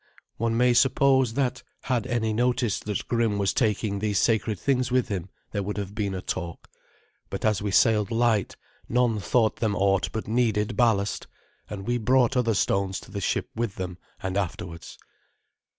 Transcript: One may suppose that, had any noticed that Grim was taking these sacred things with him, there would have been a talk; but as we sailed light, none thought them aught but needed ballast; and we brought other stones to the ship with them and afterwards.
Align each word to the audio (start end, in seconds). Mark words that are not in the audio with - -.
One 0.37 0.57
may 0.57 0.73
suppose 0.73 1.35
that, 1.35 1.61
had 1.83 2.07
any 2.07 2.33
noticed 2.33 2.85
that 2.85 3.07
Grim 3.07 3.37
was 3.37 3.53
taking 3.53 3.99
these 3.99 4.17
sacred 4.17 4.57
things 4.59 4.89
with 4.91 5.09
him, 5.09 5.29
there 5.51 5.61
would 5.61 5.77
have 5.77 5.93
been 5.93 6.15
a 6.15 6.23
talk; 6.23 6.67
but 7.29 7.45
as 7.45 7.61
we 7.61 7.69
sailed 7.69 8.09
light, 8.09 8.55
none 8.89 9.19
thought 9.19 9.57
them 9.57 9.75
aught 9.75 10.09
but 10.11 10.27
needed 10.27 10.75
ballast; 10.75 11.27
and 11.69 11.85
we 11.85 11.99
brought 11.99 12.35
other 12.35 12.55
stones 12.55 12.99
to 13.01 13.11
the 13.11 13.21
ship 13.21 13.51
with 13.55 13.75
them 13.75 13.99
and 14.23 14.37
afterwards. 14.37 14.97